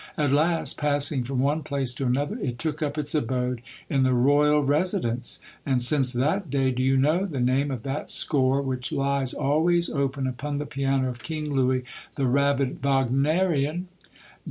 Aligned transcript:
At 0.17 0.31
last, 0.31 0.79
passing 0.79 1.23
from 1.23 1.41
one 1.41 1.61
place 1.61 1.93
to 1.93 2.07
another, 2.07 2.35
it 2.39 2.57
took 2.57 2.81
up 2.81 2.97
its 2.97 3.13
abode 3.13 3.61
in 3.87 4.01
the 4.01 4.15
Royal 4.15 4.65
Resi 4.65 4.99
dence. 4.99 5.37
And 5.63 5.79
since 5.79 6.11
that 6.13 6.49
day, 6.49 6.71
do 6.71 6.81
you 6.81 6.97
know 6.97 7.27
the 7.27 7.39
name 7.39 7.69
of 7.69 7.83
that 7.83 8.09
score 8.09 8.63
which 8.63 8.91
lies, 8.91 9.31
always 9.35 9.91
open, 9.91 10.25
upon 10.25 10.57
the 10.57 10.65
piano 10.65 11.07
of 11.07 11.21
King 11.21 11.53
Louis, 11.55 11.83
the 12.15 12.25
rabid 12.25 12.81
Wagnerian? 12.81 13.89